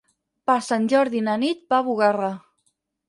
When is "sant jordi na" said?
0.67-1.35